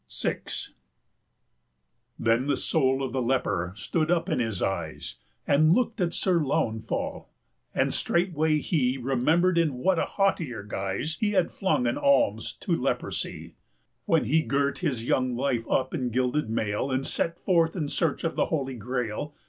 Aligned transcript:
VI. 0.11 0.39
Then 2.17 2.47
the 2.47 2.57
soul 2.57 3.03
of 3.03 3.13
the 3.13 3.21
leper 3.21 3.71
stood 3.75 4.09
up 4.09 4.29
in 4.29 4.39
his 4.39 4.59
eyes 4.59 5.17
And 5.45 5.73
looked 5.73 6.01
at 6.01 6.11
Sir 6.15 6.39
Launfal, 6.43 7.29
and 7.75 7.93
straightway 7.93 8.57
he 8.57 8.97
Remembered 8.97 9.59
in 9.59 9.75
what 9.75 9.99
a 9.99 10.05
haughtier 10.05 10.63
guise 10.63 11.15
290 11.17 11.25
He 11.27 11.31
had 11.33 11.51
flung 11.51 11.85
an 11.85 11.99
alms 11.99 12.53
to 12.61 12.71
leprosie, 12.71 13.53
When 14.05 14.25
he 14.25 14.41
girt 14.41 14.79
his 14.79 15.05
young 15.05 15.35
life 15.35 15.69
up 15.69 15.93
in 15.93 16.09
gilded 16.09 16.49
mail 16.49 16.89
And 16.89 17.05
set 17.05 17.37
forth 17.37 17.75
in 17.75 17.87
search 17.87 18.23
of 18.23 18.35
the 18.35 18.47
Holy 18.47 18.73
Grail. 18.77 19.35